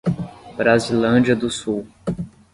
Brasilândia 0.57 1.35
do 1.35 1.49
Sul 1.51 1.85